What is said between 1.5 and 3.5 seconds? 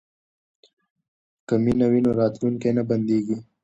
مینه وي نو راتلونکی نه بندیږي.